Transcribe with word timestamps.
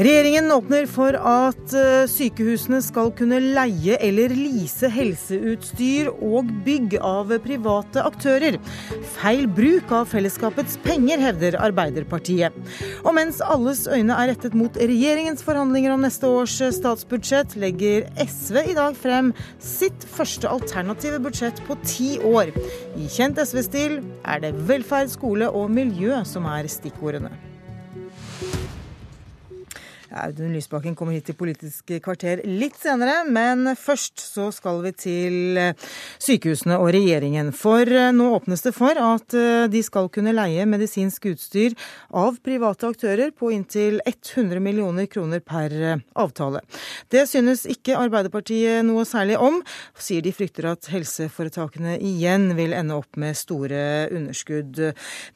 Regjeringen 0.00 0.48
åpner 0.54 0.86
for 0.88 1.12
at 1.12 1.72
eh, 1.76 2.06
sykehusene 2.08 2.78
skal 2.80 3.10
kunne 3.12 3.36
leie 3.42 3.98
eller 4.00 4.32
lease 4.32 4.88
helseutstyr 4.88 6.08
og 6.08 6.48
bygg 6.64 6.96
av 7.04 7.34
private 7.44 8.00
aktører. 8.08 8.56
Feil 9.18 9.44
bruk 9.58 9.92
av 9.92 10.08
fellesskapets 10.08 10.78
penger, 10.86 11.20
hevder 11.20 11.58
Arbeiderpartiet. 11.60 12.56
Og 13.02 13.12
mens 13.18 13.42
alles 13.44 13.84
øyne 13.92 14.16
er 14.16 14.32
rettet 14.32 14.56
mot 14.56 14.80
regjeringens 14.80 15.44
forhandlinger 15.44 15.92
om 15.92 16.08
neste 16.08 16.32
års 16.32 16.56
statsbudsjett, 16.78 17.58
legger 17.60 18.08
SV 18.24 18.62
i 18.70 18.78
dag 18.80 18.96
frem 18.96 19.34
sitt 19.60 20.08
første 20.08 20.48
alternative 20.48 21.20
budsjett 21.28 21.60
på 21.68 21.76
ti 21.84 22.14
år. 22.24 22.56
I 22.96 23.12
kjent 23.12 23.44
SV-stil 23.44 24.00
er 24.24 24.46
det 24.48 24.56
velferd, 24.64 25.12
skole 25.12 25.52
og 25.52 25.68
miljø 25.76 26.24
som 26.24 26.48
er 26.48 26.72
stikkordene. 26.72 27.49
Audun 30.10 30.54
Lysbakken 30.54 30.96
kommer 30.98 31.14
hit 31.14 31.28
til 31.28 31.36
Politisk 31.38 31.92
kvarter 32.02 32.40
litt 32.46 32.74
senere, 32.80 33.22
men 33.30 33.68
først 33.78 34.18
så 34.18 34.48
skal 34.54 34.80
vi 34.82 34.92
til 34.98 35.60
eh, 35.60 35.90
sykehusene 36.22 36.78
og 36.80 36.90
regjeringen. 36.96 37.52
For 37.54 37.86
eh, 37.86 38.10
nå 38.14 38.26
åpnes 38.34 38.64
det 38.64 38.72
for 38.74 38.98
at 38.98 39.36
eh, 39.38 39.68
de 39.70 39.82
skal 39.86 40.10
kunne 40.10 40.34
leie 40.34 40.66
medisinsk 40.66 41.28
utstyr 41.30 41.76
av 42.10 42.40
private 42.42 42.90
aktører 42.90 43.30
på 43.30 43.52
inntil 43.54 44.00
100 44.02 44.58
millioner 44.64 45.06
kroner 45.10 45.42
per 45.44 45.76
avtale. 46.18 46.64
Det 47.12 47.26
synes 47.30 47.62
ikke 47.70 47.98
Arbeiderpartiet 48.00 48.82
noe 48.86 49.06
særlig 49.06 49.38
om, 49.38 49.60
sier 49.94 50.24
de 50.24 50.34
frykter 50.34 50.72
at 50.72 50.90
helseforetakene 50.90 51.96
igjen 52.02 52.50
vil 52.58 52.74
ende 52.74 52.98
opp 52.98 53.18
med 53.20 53.38
store 53.38 54.08
underskudd. 54.10 54.82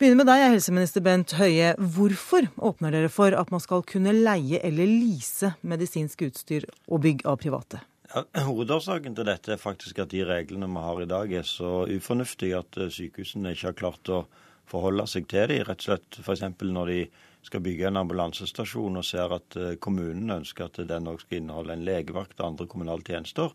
Begynner 0.00 0.22
med 0.24 0.30
deg, 0.32 0.48
helseminister 0.56 1.04
Bent 1.04 1.36
Høie. 1.38 1.74
Hvorfor 1.78 2.50
åpner 2.58 2.94
dere 2.94 3.12
for 3.12 3.34
at 3.38 3.54
man 3.54 3.62
skal 3.62 3.86
kunne 3.86 4.14
leie 4.16 4.63
eller 4.64 4.88
lease 4.88 5.54
medisinsk 5.62 6.24
utstyr 6.28 6.68
og 6.88 7.04
bygg 7.04 7.26
av 7.28 7.38
private? 7.42 7.82
Ja, 8.14 8.22
hovedårsaken 8.46 9.16
til 9.16 9.26
dette 9.26 9.54
er 9.54 9.60
faktisk 9.60 9.98
at 10.02 10.12
de 10.12 10.22
reglene 10.28 10.68
vi 10.70 10.82
har 10.86 11.02
i 11.02 11.10
dag 11.10 11.32
er 11.34 11.46
så 11.48 11.84
ufornuftige 11.90 12.60
at 12.60 12.78
eh, 12.78 12.90
sykehusene 12.92 13.54
ikke 13.54 13.70
har 13.70 13.78
klart 13.78 14.10
å 14.12 14.24
forholde 14.70 15.06
seg 15.10 15.28
til 15.30 15.48
dem. 15.50 15.64
Rett 15.66 15.82
og 15.82 15.88
slett 15.88 16.18
f.eks. 16.20 16.44
når 16.62 16.92
de 16.92 16.98
skal 17.44 17.64
bygge 17.64 17.88
en 17.88 18.00
ambulansestasjon 18.00 19.00
og 19.00 19.06
ser 19.08 19.32
at 19.36 19.56
eh, 19.60 19.76
kommunen 19.82 20.36
ønsker 20.36 20.68
at 20.68 20.82
den 20.88 21.08
også 21.10 21.26
skal 21.26 21.40
inneholde 21.40 21.74
en 21.76 21.86
legevakt 21.88 22.38
og 22.38 22.52
andre 22.52 22.68
kommunale 22.70 23.04
tjenester, 23.06 23.50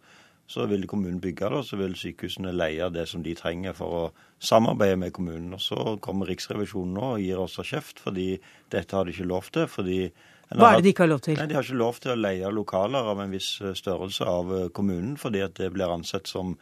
så 0.49 0.65
vil 0.65 0.87
kommunen 0.89 1.21
bygge 1.21 1.45
det, 1.45 1.61
og 1.61 1.65
så 1.67 1.77
vil 1.77 1.93
sykehusene 1.97 2.51
leie 2.55 2.89
det 2.89 3.05
som 3.11 3.21
de 3.21 3.35
trenger 3.37 3.75
for 3.77 3.95
å 3.95 4.03
samarbeide 4.41 4.97
med 4.97 5.13
kommunen. 5.13 5.53
Og 5.53 5.61
Så 5.61 5.95
kommer 6.01 6.25
Riksrevisjonen 6.25 6.95
nå 6.97 7.05
og 7.13 7.21
gir 7.21 7.41
oss 7.41 7.59
kjeft, 7.61 8.01
fordi 8.01 8.39
dette 8.73 8.97
har 8.97 9.05
de 9.05 9.13
ikke 9.13 9.29
lov 9.29 9.51
til. 9.53 9.67
fordi 9.67 10.01
hva 10.57 10.71
er 10.71 10.79
det 10.79 10.87
de 10.87 10.93
ikke 10.95 11.05
har 11.05 11.11
lov 11.11 11.21
til? 11.21 11.37
Nei, 11.37 11.45
De 11.49 11.57
har 11.57 11.65
ikke 11.65 11.77
lov 11.77 11.99
til 12.01 12.15
å 12.15 12.17
leie 12.17 12.49
lokaler 12.53 13.09
av 13.11 13.19
en 13.21 13.33
viss 13.33 13.51
eh, 13.61 13.75
størrelse 13.77 14.25
av 14.25 14.53
eh, 14.55 14.67
kommunen, 14.73 15.15
fordi 15.21 15.43
at 15.45 15.59
det 15.59 15.69
blir 15.75 15.91
ansett 15.93 16.29
som 16.29 16.55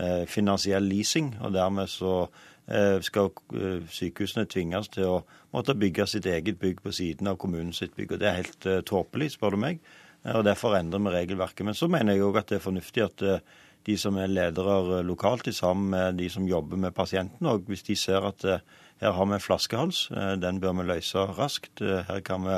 eh, 0.00 0.24
finansiell 0.30 0.86
leasing. 0.88 1.34
og 1.44 1.52
Dermed 1.56 1.92
så 1.92 2.14
eh, 2.24 2.96
skal 3.04 3.28
eh, 3.52 3.82
sykehusene 3.92 4.48
tvinges 4.48 4.88
til 4.96 5.10
å 5.10 5.18
måtte 5.52 5.76
bygge 5.76 6.06
sitt 6.08 6.28
eget 6.30 6.56
bygg 6.62 6.80
på 6.86 6.94
siden 6.96 7.28
av 7.28 7.36
kommunens 7.42 7.82
bygg. 7.84 8.14
og 8.14 8.22
Det 8.22 8.30
er 8.30 8.40
helt 8.40 8.70
eh, 8.70 8.80
tåpelig, 8.80 9.34
spør 9.36 9.58
du 9.58 9.60
meg. 9.66 9.84
og 10.32 10.46
Derfor 10.48 10.78
endrer 10.78 11.04
vi 11.04 11.14
regelverket. 11.18 11.66
Men 11.68 11.76
så 11.76 11.90
mener 11.92 12.16
jeg 12.16 12.24
òg 12.24 12.40
at 12.40 12.48
det 12.48 12.58
er 12.58 12.64
fornuftig 12.64 13.04
at 13.04 13.26
de 13.84 13.98
som 14.00 14.16
er 14.16 14.32
ledere 14.32 15.02
lokalt, 15.04 15.50
sammen 15.52 15.90
med 15.92 16.16
de 16.16 16.30
som 16.32 16.48
jobber 16.48 16.80
med 16.80 16.94
pasienten, 16.96 17.44
og 17.44 17.68
hvis 17.68 17.84
de 17.84 17.92
ser 17.94 18.24
at 18.24 18.40
her 19.02 19.12
har 19.12 19.26
vi 19.28 19.36
en 19.36 19.42
flaskehals, 19.44 20.06
den 20.40 20.62
bør 20.62 20.78
vi 20.78 20.86
løse 20.88 21.26
raskt. 21.36 21.82
Her 21.84 22.22
kan 22.24 22.46
vi 22.48 22.56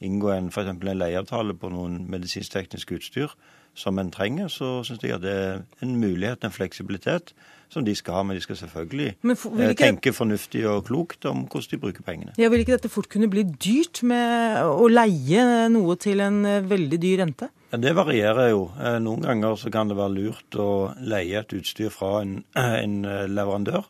inngå 0.00 0.32
en, 0.34 0.50
for 0.54 0.68
en 0.68 0.78
leieavtale 0.78 1.56
på 1.58 1.70
noen 1.72 2.04
medisinsk-teknisk 2.10 2.92
utstyr 2.98 3.34
som 3.78 3.98
en 3.98 4.10
trenger, 4.10 4.48
så 4.50 4.80
syns 4.86 5.04
jeg 5.04 5.14
at 5.14 5.22
det 5.22 5.34
er 5.34 5.60
en 5.84 5.94
mulighet, 6.00 6.44
en 6.44 6.54
fleksibilitet, 6.54 7.32
som 7.68 7.84
de 7.84 7.94
skal 7.96 8.16
ha. 8.16 8.22
Men 8.26 8.38
de 8.38 8.42
skal 8.42 8.56
selvfølgelig 8.56 9.12
for, 9.36 9.60
ikke... 9.60 9.82
tenke 9.82 10.12
fornuftig 10.16 10.64
og 10.68 10.86
klokt 10.88 11.28
om 11.28 11.44
hvordan 11.44 11.68
de 11.70 11.80
bruker 11.82 12.06
pengene. 12.06 12.34
Ja, 12.40 12.48
Vil 12.50 12.64
ikke 12.64 12.74
dette 12.78 12.90
fort 12.92 13.10
kunne 13.12 13.30
bli 13.30 13.44
dyrt 13.44 14.02
med 14.08 14.64
å 14.64 14.88
leie 14.90 15.68
noe 15.72 15.98
til 16.00 16.24
en 16.24 16.40
eh, 16.48 16.64
veldig 16.64 17.00
dyr 17.02 17.22
rente? 17.22 17.50
Ja, 17.72 17.82
Det 17.84 17.94
varierer 17.98 18.50
jo. 18.54 18.64
Eh, 18.80 18.98
noen 19.04 19.22
ganger 19.26 19.58
så 19.60 19.70
kan 19.74 19.92
det 19.92 19.98
være 20.00 20.16
lurt 20.16 20.58
å 20.58 20.70
leie 20.98 21.44
et 21.44 21.54
utstyr 21.54 21.92
fra 21.94 22.22
en, 22.24 22.40
en 22.56 23.00
leverandør 23.30 23.86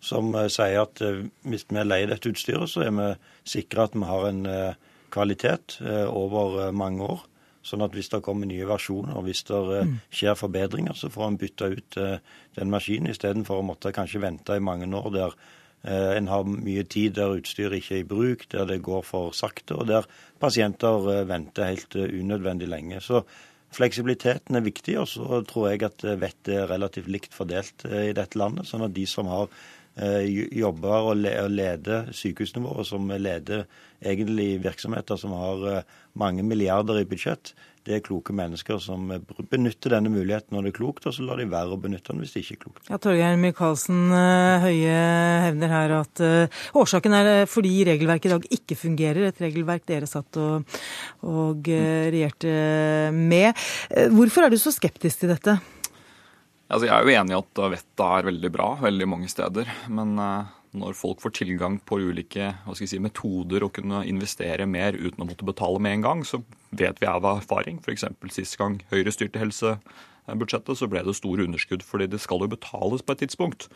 som 0.00 0.32
eh, 0.36 0.48
sier 0.52 0.86
at 0.86 1.02
hvis 1.44 1.68
vi 1.68 1.84
leier 1.84 2.12
dette 2.14 2.32
utstyret, 2.32 2.70
så 2.70 2.86
er 2.86 2.94
vi 2.94 3.12
sikre 3.56 3.88
at 3.88 3.96
vi 3.98 4.06
har 4.06 4.30
en 4.30 4.44
kvalitet 5.12 5.78
eh, 5.84 6.06
over 6.06 6.66
eh, 6.66 6.72
mange 6.74 7.06
år. 7.06 7.26
Sånn 7.66 7.82
at 7.82 7.96
hvis 7.96 8.12
det 8.12 8.22
kommer 8.22 8.46
nye 8.46 8.66
versjoner, 8.68 9.16
og 9.18 9.26
hvis 9.26 9.42
det 9.48 9.58
eh, 9.58 9.88
mm. 9.88 9.98
skjer 10.14 10.38
forbedringer, 10.38 10.96
så 10.98 11.10
får 11.12 11.28
en 11.28 11.38
bytte 11.40 11.70
ut 11.74 12.00
den 12.56 12.72
maskinen 12.72 13.10
istedenfor 13.12 13.60
å 13.60 13.66
måtte 13.66 13.94
kanskje 13.94 14.22
vente 14.22 14.56
i 14.56 14.64
mange 14.64 14.90
år 14.94 15.12
der 15.14 15.38
en 15.86 16.26
har 16.26 16.48
mye 16.48 16.82
tid 16.90 17.12
der 17.14 17.36
utstyret 17.36 17.78
ikke 17.78 17.92
er 17.94 18.00
i 18.00 18.06
bruk, 18.10 18.40
der 18.50 18.64
det 18.66 18.80
går 18.82 19.04
for 19.06 19.34
sakte, 19.36 19.76
og 19.76 19.86
der 19.86 20.08
pasienter 20.42 21.04
venter 21.28 21.68
helt 21.68 21.94
unødvendig 21.94 22.66
lenge. 22.66 22.98
Så 23.04 23.20
fleksibiliteten 23.76 24.58
er 24.58 24.64
viktig, 24.66 24.96
og 24.98 25.06
så 25.12 25.44
tror 25.46 25.68
jeg 25.68 25.84
at 25.86 26.02
vettet 26.18 26.50
er 26.56 26.66
relativt 26.72 27.12
likt 27.12 27.36
fordelt 27.38 27.86
i 27.86 28.10
dette 28.16 28.40
landet. 28.40 28.66
Sånn 28.66 28.82
at 28.88 28.96
de 28.96 29.04
som 29.06 29.30
har 29.30 29.52
jobber 29.96 31.10
og 31.10 31.16
leder 31.48 32.10
sykehusene 32.12 32.66
våre, 32.66 32.84
som 32.84 33.08
leder 33.08 33.64
egentlig 34.04 34.58
virksomheter 34.64 35.16
som 35.16 35.32
har 35.36 35.64
eh, 35.70 35.96
mange 36.18 36.44
milliarder 36.44 37.00
i 37.00 37.08
budsjett. 37.08 37.54
Det 37.86 37.94
er 37.94 38.02
kloke 38.02 38.34
mennesker 38.34 38.80
som 38.82 39.06
benytter 39.46 39.92
denne 39.94 40.10
muligheten 40.10 40.56
når 40.56 40.66
det 40.66 40.70
er 40.72 40.76
klokt, 40.80 41.04
og 41.06 41.14
så 41.14 41.22
lar 41.22 41.38
de 41.38 41.46
være 41.52 41.76
å 41.76 41.78
benytte 41.78 42.10
den 42.10 42.24
hvis 42.24 42.32
det 42.34 42.42
ikke 42.42 42.56
er 42.56 42.62
klokt. 42.64 42.88
Ja, 42.90 42.98
Torgeir 42.98 43.38
Micaelsen 43.38 44.00
eh, 44.10 44.64
Høie 44.66 44.96
hevner 45.46 45.74
her 45.76 45.94
at 46.00 46.24
årsaken 46.76 47.14
er 47.14 47.30
fordi 47.50 47.76
regelverket 47.86 48.30
i 48.30 48.34
dag 48.34 48.50
ikke 48.58 48.80
fungerer. 48.80 49.28
Et 49.30 49.44
regelverk 49.46 49.86
dere 49.86 50.10
satt 50.10 50.40
og, 50.42 50.76
og 51.22 51.70
regjerte 51.70 52.52
med. 53.14 53.54
Hvorfor 54.16 54.46
er 54.46 54.52
du 54.52 54.58
så 54.60 54.74
skeptisk 54.74 55.22
til 55.22 55.34
dette? 55.36 55.56
Altså, 56.66 56.88
jeg 56.88 56.94
er 56.96 57.06
jo 57.06 57.14
enig 57.14 57.34
i 57.34 57.38
at 57.38 57.60
vettet 57.76 58.02
er 58.02 58.26
veldig 58.26 58.50
bra 58.54 58.70
veldig 58.80 59.06
mange 59.08 59.28
steder. 59.30 59.68
Men 59.92 60.16
uh, 60.18 60.48
når 60.76 60.96
folk 60.98 61.22
får 61.22 61.36
tilgang 61.38 61.78
på 61.86 62.00
ulike 62.02 62.50
si, 62.78 62.98
metoder 63.02 63.64
å 63.64 63.72
kunne 63.72 64.02
investere 64.08 64.66
mer 64.68 64.98
uten 64.98 65.22
å 65.22 65.28
måtte 65.28 65.46
betale 65.46 65.80
med 65.82 65.98
en 65.98 66.06
gang, 66.08 66.24
så 66.26 66.42
vet 66.76 66.98
vi 67.00 67.08
av 67.10 67.26
erfaring. 67.36 67.78
F.eks. 67.84 68.08
sist 68.34 68.58
gang 68.60 68.80
Høyre 68.90 69.14
styrte 69.14 69.40
helsebudsjettet, 69.42 70.74
så 70.78 70.90
ble 70.90 71.04
det 71.06 71.16
store 71.16 71.46
underskudd 71.46 71.86
fordi 71.86 72.10
det 72.10 72.22
skal 72.24 72.42
jo 72.42 72.50
betales 72.56 73.06
på 73.06 73.14
et 73.14 73.24
tidspunkt. 73.24 73.70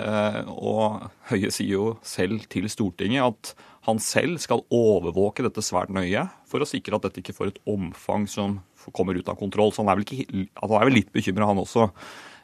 Uh, 0.00 0.40
og 0.56 1.10
Høie 1.28 1.52
sier 1.52 1.74
jo 1.76 1.86
selv 2.06 2.46
til 2.52 2.64
Stortinget 2.72 3.28
at 3.28 3.52
han 3.84 3.98
selv 4.00 4.38
skal 4.40 4.64
overvåke 4.72 5.44
dette 5.44 5.60
svært 5.64 5.92
nøye 5.92 6.24
for 6.48 6.64
å 6.64 6.68
sikre 6.68 6.96
at 6.96 7.04
dette 7.04 7.20
ikke 7.20 7.34
får 7.36 7.50
et 7.50 7.60
omfang 7.68 8.24
som 8.30 8.62
kommer 8.90 9.18
ut 9.18 9.28
av 9.30 9.38
kontroll. 9.38 9.70
Så 9.72 9.84
han 9.84 9.92
er 9.92 10.00
vel, 10.00 10.06
ikke, 10.08 10.46
altså 10.56 10.72
han 10.74 10.80
er 10.80 10.90
vel 10.90 10.98
litt 10.98 11.12
bekymra, 11.14 11.48
han 11.52 11.62
også. 11.62 11.88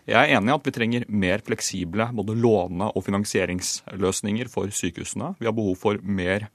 Jeg 0.08 0.16
er 0.16 0.38
enig 0.38 0.48
i 0.48 0.54
at 0.54 0.64
vi 0.64 0.72
trenger 0.72 1.08
mer 1.10 1.42
fleksible 1.44 2.06
både 2.16 2.36
låne- 2.38 2.92
og 2.94 3.04
finansieringsløsninger 3.04 4.48
for 4.48 4.70
sykehusene. 4.72 5.34
Vi 5.36 5.48
har 5.48 5.56
behov 5.56 5.76
for 5.76 6.00
mer 6.00 6.48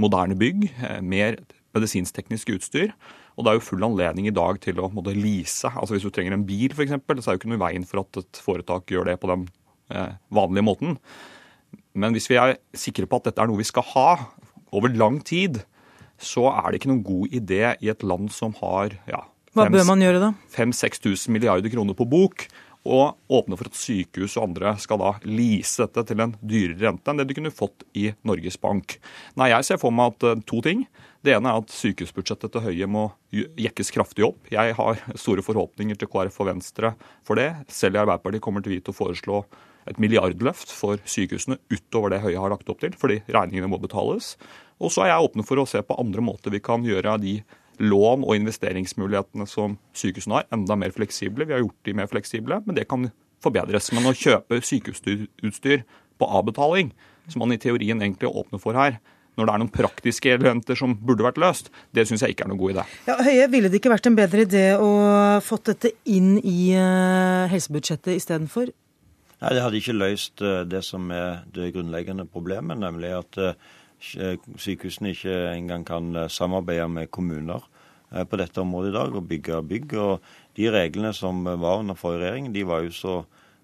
moderne 0.00 0.34
bygg, 0.38 0.66
eh, 0.82 1.00
mer 1.00 1.38
medisinsk-teknisk 1.76 2.50
utstyr. 2.56 2.96
Og 3.36 3.44
det 3.44 3.52
er 3.52 3.58
jo 3.58 3.68
full 3.68 3.84
anledning 3.84 4.26
i 4.26 4.34
dag 4.34 4.58
til 4.64 4.80
å 4.80 4.90
måtte 4.90 5.14
lease. 5.14 5.68
Altså 5.68 5.94
Hvis 5.94 6.08
du 6.08 6.10
trenger 6.10 6.32
en 6.32 6.46
bil 6.48 6.72
f.eks., 6.72 6.90
så 6.90 7.30
er 7.30 7.36
jo 7.36 7.40
ikke 7.40 7.52
noe 7.52 7.60
i 7.60 7.64
veien 7.66 7.86
for 7.86 8.00
at 8.00 8.16
et 8.22 8.42
foretak 8.42 8.86
gjør 8.90 9.12
det 9.12 9.20
på 9.20 9.28
den 9.28 9.46
eh, 9.92 10.16
vanlige 10.32 10.66
måten. 10.66 10.98
Men 11.94 12.16
hvis 12.16 12.28
vi 12.28 12.40
er 12.40 12.56
sikre 12.76 13.06
på 13.06 13.20
at 13.20 13.30
dette 13.30 13.42
er 13.42 13.46
noe 13.46 13.60
vi 13.60 13.68
skal 13.68 13.84
ha 13.92 14.10
over 14.72 14.92
lang 14.92 15.20
tid, 15.24 15.62
så 16.18 16.48
er 16.48 16.70
det 16.70 16.80
ikke 16.80 16.90
noen 16.90 17.06
god 17.06 17.34
idé 17.36 17.62
i 17.84 17.90
et 17.92 18.02
land 18.02 18.32
som 18.32 18.54
har 18.62 18.96
ja, 19.08 19.22
Hva 19.56 19.70
bør 19.72 19.86
man 19.88 20.04
gjøre 20.04 20.20
da? 20.20 20.30
5000-6000 20.52 21.32
milliarder 21.32 21.72
kroner 21.72 21.96
på 21.96 22.06
bok, 22.08 22.46
og 22.86 23.16
åpne 23.32 23.56
for 23.58 23.66
at 23.66 23.78
sykehus 23.78 24.36
og 24.38 24.50
andre 24.50 24.76
skal 24.78 25.00
da 25.00 25.12
lease 25.26 25.82
dette 25.82 26.04
til 26.06 26.22
en 26.22 26.34
dyrere 26.38 26.78
rente 26.84 27.10
enn 27.10 27.18
det 27.18 27.26
de 27.26 27.36
kunne 27.38 27.54
fått 27.54 27.82
i 27.98 28.10
Norges 28.26 28.58
Bank. 28.62 28.98
Nei, 29.34 29.50
Jeg 29.50 29.66
ser 29.66 29.80
for 29.82 29.94
meg 29.94 30.14
at 30.14 30.26
uh, 30.28 30.42
to 30.46 30.60
ting. 30.62 30.84
Det 31.24 31.34
ene 31.34 31.50
er 31.50 31.62
at 31.64 31.72
sykehusbudsjettet 31.74 32.52
til 32.54 32.62
Høie 32.62 32.86
må 32.86 33.08
jekkes 33.34 33.90
kraftig 33.94 34.28
opp. 34.28 34.38
Jeg 34.52 34.76
har 34.78 35.02
store 35.24 35.42
forhåpninger 35.42 35.98
til 35.98 36.10
KrF 36.12 36.38
og 36.44 36.52
Venstre 36.52 36.92
for 37.26 37.40
det. 37.40 37.50
Selv 37.72 37.98
i 37.98 38.04
Arbeiderpartiet 38.04 38.44
kommer 38.44 38.62
vi 38.62 38.78
til 38.78 38.94
å 38.94 39.00
foreslå 39.00 39.42
et 39.86 39.98
milliardløft 40.02 40.70
for 40.74 41.02
sykehusene 41.06 41.58
utover 41.70 42.14
det 42.14 42.22
Høie 42.22 42.38
har 42.38 42.50
lagt 42.50 42.70
opp 42.70 42.82
til, 42.82 42.94
fordi 42.98 43.20
regningene 43.30 43.70
må 43.70 43.78
betales. 43.82 44.34
Og 44.82 44.92
så 44.92 45.04
er 45.04 45.14
jeg 45.14 45.28
åpne 45.28 45.46
for 45.46 45.62
å 45.62 45.68
se 45.68 45.82
på 45.82 45.98
andre 45.98 46.22
måter 46.22 46.54
vi 46.54 46.62
kan 46.62 46.84
gjøre 46.86 47.18
de 47.22 47.38
lån 47.82 48.24
og 48.24 48.36
investeringsmulighetene 48.38 49.46
som 49.50 49.76
sykehusene 49.96 50.40
har, 50.40 50.48
enda 50.54 50.76
mer 50.78 50.94
fleksible. 50.94 51.46
Vi 51.46 51.56
har 51.56 51.64
gjort 51.64 51.88
de 51.88 51.96
mer 51.96 52.10
fleksible, 52.10 52.60
men 52.66 52.78
det 52.78 52.86
kan 52.90 53.10
forbedres. 53.44 53.90
Men 53.96 54.08
å 54.10 54.16
kjøpe 54.16 54.62
sykehusutstyr 54.64 55.84
på 56.16 56.30
avbetaling, 56.38 56.92
som 57.28 57.42
man 57.42 57.52
i 57.54 57.60
teorien 57.60 58.00
egentlig 58.00 58.30
åpner 58.30 58.62
for 58.62 58.78
her, 58.78 58.98
når 59.36 59.48
det 59.48 59.52
er 59.52 59.60
noen 59.60 59.72
praktiske 59.72 60.32
elementer 60.32 60.78
som 60.78 60.94
burde 60.96 61.26
vært 61.26 61.40
løst, 61.40 61.68
det 61.92 62.06
syns 62.08 62.24
jeg 62.24 62.32
ikke 62.32 62.46
er 62.46 62.50
noen 62.52 62.60
god 62.62 62.72
idé. 62.72 62.84
Ja, 63.08 63.18
Høie, 63.20 63.48
Ville 63.52 63.68
det 63.68 63.82
ikke 63.82 63.92
vært 63.92 64.08
en 64.08 64.16
bedre 64.16 64.46
idé 64.46 64.66
å 64.80 64.90
fått 65.44 65.68
dette 65.74 65.92
inn 66.08 66.38
i 66.40 66.72
uh, 66.72 67.44
helsebudsjettet 67.52 68.16
istedenfor? 68.16 68.72
Nei, 69.36 69.50
Det 69.52 69.64
hadde 69.66 69.80
ikke 69.82 69.96
løst 69.98 70.40
uh, 70.40 70.62
det 70.64 70.80
som 70.86 71.10
er 71.12 71.42
det 71.52 71.74
grunnleggende 71.74 72.24
problemet, 72.32 72.80
nemlig 72.80 73.12
at 73.18 73.40
uh, 73.42 73.52
sykehusene 74.00 75.14
ikke 75.14 75.36
engang 75.54 75.86
kan 75.86 76.12
samarbeide 76.28 76.88
med 76.88 77.10
kommuner 77.10 77.64
på 78.06 78.38
dette 78.38 78.60
området 78.62 78.92
i 78.92 78.96
dag 78.96 79.16
og 79.18 79.28
bygge 79.28 79.62
bygg. 79.66 79.94
Og 79.98 80.20
de 80.56 80.68
reglene 80.70 81.12
som 81.16 81.44
var 81.44 81.80
under 81.80 81.98
forrige 81.98 82.22
regjering, 82.22 82.52
de 82.54 82.66
var 82.66 82.84
jo 82.84 82.92
så 82.94 83.16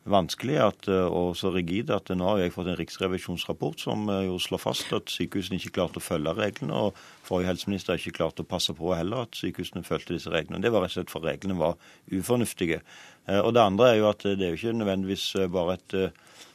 vanskelig 0.09 0.57
at, 0.59 0.89
eh, 0.89 1.07
og 1.07 1.37
så 1.39 1.53
rigide 1.55 1.95
at 1.95 2.11
nå 2.11 2.27
har 2.27 2.41
jeg 2.43 2.55
fått 2.57 2.71
en 2.73 2.79
riksrevisjonsrapport 2.79 3.85
som 3.85 4.09
eh, 4.11 4.25
jo 4.27 4.39
slår 4.43 4.63
fast 4.63 4.93
at 4.97 5.13
sykehusene 5.13 5.61
ikke 5.61 5.77
klarte 5.79 6.03
å 6.03 6.05
følge 6.05 6.35
reglene. 6.35 6.75
og 6.75 6.99
Forrige 7.27 7.53
helseminister 7.53 7.99
ikke 7.99 8.17
klarte 8.19 8.43
å 8.43 8.49
passe 8.49 8.75
på 8.75 8.95
heller 8.97 9.29
at 9.29 9.39
sykehusene 9.39 9.87
fulgte 9.87 10.17
disse 10.17 10.33
reglene. 10.33 10.63
Det 10.63 10.73
var 10.75 10.83
rett 10.85 10.95
og 10.95 10.99
slett 10.99 11.15
for 11.15 11.27
reglene 11.27 11.59
var 11.61 11.79
ufornuftige. 12.11 12.83
Eh, 13.29 13.39
og 13.39 13.55
Det 13.55 13.63
andre 13.63 13.93
er 13.93 14.01
jo 14.01 14.09
at 14.11 14.27
det 14.27 14.43
er 14.43 14.51
jo 14.51 14.61
ikke 14.61 14.79
nødvendigvis 14.81 15.27
bare 15.55 15.79
et 15.79 15.99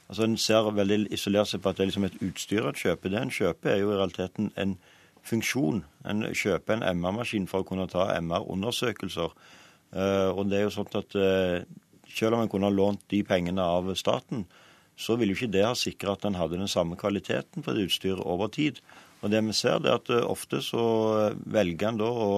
altså 0.07 0.23
En 0.23 0.37
ser 0.37 0.71
veldig 0.71 1.11
isolert 1.11 1.51
seg 1.51 1.61
på 1.61 1.69
at 1.69 1.77
det 1.77 1.85
er 1.85 1.91
liksom 1.91 2.07
et 2.07 2.21
utstyr 2.23 2.67
en 2.67 2.79
kjøper. 2.83 3.13
Det 3.13 3.21
en 3.21 3.33
kjøper, 3.39 3.71
er 3.71 3.81
jo 3.81 3.91
i 3.91 3.97
realiteten 3.97 4.51
en 4.55 4.77
funksjon. 5.27 5.83
En 6.07 6.23
kjøper 6.31 6.77
en 6.77 6.87
MR-maskin 6.99 7.47
for 7.51 7.63
å 7.63 7.67
kunne 7.67 7.89
ta 7.91 8.07
MR-undersøkelser. 8.19 9.35
Og 10.35 10.41
det 10.47 10.57
er 10.59 10.63
jo 10.65 10.71
sånn 10.75 10.95
at 10.99 11.17
selv 12.07 12.37
om 12.37 12.43
en 12.43 12.51
kunne 12.51 12.69
ha 12.69 12.73
lånt 12.73 13.03
de 13.11 13.21
pengene 13.27 13.63
av 13.63 13.91
staten, 13.99 14.45
så 14.97 15.15
ville 15.15 15.35
jo 15.35 15.43
ikke 15.43 15.53
det 15.53 15.65
ha 15.65 15.75
sikra 15.77 16.15
at 16.15 16.25
en 16.25 16.37
hadde 16.39 16.57
den 16.57 16.71
samme 16.71 16.97
kvaliteten 16.97 17.63
på 17.63 17.75
det 17.75 17.87
utstyret 17.89 18.23
over 18.25 18.49
tid. 18.53 18.79
Og 19.21 19.31
det 19.33 19.43
vi 19.45 19.55
ser, 19.55 19.81
det 19.81 19.91
er 19.91 19.99
at 19.99 20.09
eh, 20.13 20.25
ofte 20.25 20.61
så 20.65 20.85
velger 21.45 21.91
en 21.91 22.01
da 22.01 22.09
å, 22.09 22.31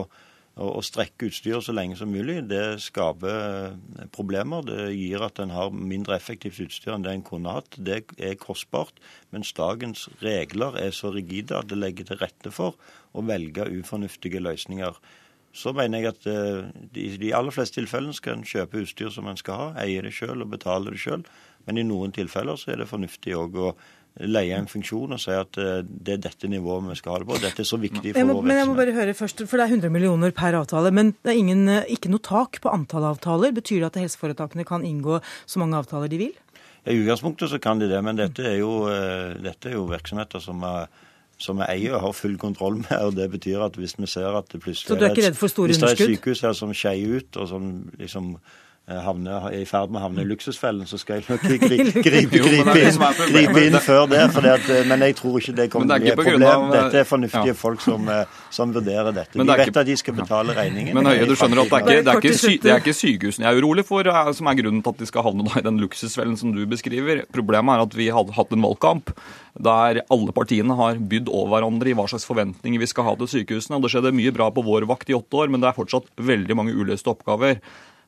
å 0.60 0.82
strekke 0.84 1.30
utstyret 1.30 1.64
så 1.64 1.74
lenge 1.76 1.96
som 2.00 2.12
mulig. 2.12 2.42
Det 2.52 2.82
skaper 2.84 3.30
eh, 3.32 4.08
problemer. 4.16 4.66
Det 4.68 4.90
gir 4.92 5.24
at 5.24 5.40
en 5.40 5.54
har 5.56 5.72
mindre 5.72 6.18
effektivt 6.18 6.60
utstyr 6.66 6.96
enn 6.96 7.06
det 7.06 7.14
en 7.16 7.26
kunne 7.26 7.56
hatt. 7.56 7.78
Det 7.78 8.02
er 8.18 8.36
kostbart, 8.42 9.00
mens 9.32 9.54
dagens 9.56 10.08
regler 10.24 10.76
er 10.82 10.92
så 10.96 11.14
rigide 11.16 11.58
at 11.58 11.72
det 11.72 11.80
legger 11.80 12.10
til 12.10 12.22
rette 12.22 12.54
for 12.54 12.78
å 13.16 13.26
velge 13.26 13.70
ufornuftige 13.80 14.44
løsninger 14.44 15.00
så 15.56 15.72
mener 15.74 16.04
jeg 16.04 16.12
at 16.12 16.28
i 16.30 17.06
eh, 17.08 17.16
de 17.22 17.32
aller 17.34 17.54
fleste 17.54 17.80
tilfellene 17.80 18.14
skal 18.14 18.38
en 18.38 18.46
kjøpe 18.48 18.84
utstyr 18.84 19.10
som 19.14 19.28
en 19.30 19.40
skal 19.40 19.58
ha, 19.58 19.70
eie 19.82 20.02
det 20.06 20.14
sjøl 20.14 20.44
og 20.46 20.52
betale 20.54 20.94
det 20.94 21.02
sjøl. 21.02 21.24
Men 21.66 21.82
i 21.82 21.86
noen 21.86 22.14
tilfeller 22.16 22.58
så 22.58 22.74
er 22.74 22.82
det 22.82 22.90
fornuftig 22.90 23.36
òg 23.38 23.58
å 23.58 23.72
leie 24.20 24.56
en 24.58 24.68
funksjon 24.68 25.16
og 25.16 25.22
si 25.22 25.32
at 25.36 25.60
eh, 25.62 25.80
det 25.84 26.18
er 26.18 26.22
dette 26.28 26.50
nivået 26.52 26.90
vi 26.90 26.98
skal 27.00 27.14
ha 27.14 27.22
det 27.22 27.30
på. 27.30 27.40
Dette 27.40 27.64
er 27.64 27.70
så 27.70 27.80
viktig 27.80 28.14
for 28.14 28.28
må, 28.28 28.40
vår 28.40 28.42
virksomhet. 28.42 28.50
Men 28.52 28.60
jeg 28.60 28.70
må 28.70 28.78
bare 28.80 28.96
høre 28.98 29.16
først, 29.16 29.44
for 29.48 29.62
Det 29.62 29.66
er 29.66 29.76
100 29.78 29.94
millioner 29.94 30.36
per 30.36 30.58
avtale, 30.60 30.92
men 30.96 31.14
det 31.24 31.34
er 31.34 31.40
ingen, 31.40 31.68
eh, 31.70 31.92
ikke 31.96 32.12
noe 32.12 32.24
tak 32.26 32.62
på 32.64 32.72
antall 32.74 33.08
avtaler. 33.14 33.56
Betyr 33.56 33.84
det 33.84 33.92
at 33.92 34.02
helseforetakene 34.04 34.68
kan 34.68 34.86
inngå 34.88 35.22
så 35.46 35.64
mange 35.64 35.80
avtaler 35.80 36.12
de 36.12 36.24
vil? 36.26 36.34
I 36.90 36.96
utgangspunktet 36.96 37.52
så 37.52 37.60
kan 37.62 37.80
de 37.80 37.90
det, 37.92 38.00
men 38.04 38.18
dette 38.18 38.44
er 38.44 38.62
jo, 38.62 38.88
dette 39.44 39.70
er 39.70 39.76
jo 39.76 39.84
virksomheter 39.90 40.42
som 40.42 40.64
er 40.64 40.88
som 41.40 41.60
vi 41.62 41.68
eier 41.72 41.96
og 41.96 42.02
har 42.04 42.16
full 42.16 42.36
kontroll 42.40 42.82
med. 42.82 42.96
og 43.00 43.16
Det 43.16 43.30
betyr 43.32 43.62
at 43.64 43.78
hvis 43.80 43.96
vi 43.98 44.08
ser 44.12 44.36
at 44.36 44.50
det 44.52 44.60
plutselig 44.60 44.92
er? 44.92 45.14
Hvis 45.16 45.80
det 45.80 45.88
er 45.88 45.96
et 45.96 46.18
sykehus 46.18 46.42
her 46.44 46.56
som 46.58 46.74
skeier 46.76 47.20
ut, 47.20 47.38
og 47.40 47.48
som 47.48 47.70
liksom 48.00 48.34
Eh, 48.90 48.98
havne, 49.06 49.36
er 49.52 49.54
i 49.54 49.66
ferd 49.70 49.92
med 49.94 50.00
å 50.00 50.08
havne 50.08 50.24
i 50.24 50.26
luksusfellen, 50.26 50.88
så 50.90 50.98
skal 50.98 51.20
jeg 51.20 51.28
nok 51.30 51.44
gripe, 51.46 51.68
gripe, 52.02 52.40
gripe, 52.42 52.80
inn, 52.82 52.96
gripe 53.36 53.62
inn 53.68 53.76
før 53.86 54.08
det. 54.10 54.24
det. 54.34 54.54
Eh, 54.74 54.88
men 54.90 55.04
jeg 55.06 55.14
tror 55.20 55.36
ikke 55.38 55.54
det 55.60 55.68
kommer 55.70 55.92
til 55.92 55.94
å 55.94 56.00
bli 56.02 56.10
et 56.10 56.18
problem. 56.18 56.64
Dette 56.74 56.98
er 57.04 57.06
fornuftige 57.06 57.52
ja. 57.52 57.58
folk 57.60 57.84
som, 57.86 58.10
eh, 58.10 58.40
som, 58.56 58.72
vurderer 58.74 59.14
dette. 59.14 59.38
De 59.38 59.46
vet 59.46 59.62
ikke, 59.68 59.84
at 59.84 59.92
de 59.92 59.98
skal 60.02 60.16
betale 60.18 60.56
regningen. 60.58 60.98
Men 60.98 61.12
Høie, 61.12 61.28
du 61.30 61.36
skjønner 61.38 61.62
at 61.62 61.70
det 61.70 61.78
er, 61.78 61.84
ikke, 61.84 62.00
det, 62.00 62.16
er 62.16 62.24
ikke 62.24 62.40
sy, 62.40 62.56
det 62.64 62.72
er 62.74 62.82
ikke 62.82 62.96
sykehusene 62.98 63.46
jeg 63.46 63.60
er 63.60 63.62
urolig 63.62 63.86
for, 63.86 64.10
som 64.40 64.50
er 64.50 64.58
grunnen 64.58 64.82
til 64.82 64.96
at 64.96 65.04
de 65.04 65.10
skal 65.12 65.28
havne 65.28 65.46
i 65.60 65.64
den 65.68 65.78
luksusfellen 65.84 66.40
som 66.42 66.56
du 66.56 66.64
beskriver. 66.72 67.22
Problemet 67.36 67.76
er 67.76 67.86
at 67.86 68.00
vi 68.00 68.10
har 68.16 68.34
hatt 68.40 68.58
en 68.58 68.66
valgkamp 68.66 69.14
der 69.60 70.02
alle 70.14 70.34
partiene 70.34 70.74
har 70.80 70.98
bydd 71.12 71.30
over 71.30 71.58
hverandre 71.58 71.92
i 71.92 71.96
hva 71.98 72.08
slags 72.10 72.26
forventninger 72.30 72.82
vi 72.82 72.90
skal 72.90 73.06
ha 73.10 73.14
til 73.20 73.30
sykehusene. 73.36 73.78
og 73.78 73.86
Det 73.86 73.94
skjedde 73.94 74.16
mye 74.16 74.34
bra 74.34 74.50
på 74.56 74.66
vår 74.66 74.88
vakt 74.90 75.12
i 75.12 75.18
åtte 75.18 75.44
år, 75.44 75.54
men 75.54 75.62
det 75.62 75.70
er 75.70 75.78
fortsatt 75.78 76.10
veldig 76.16 76.58
mange 76.58 76.74
uløste 76.74 77.12
oppgaver. 77.12 77.60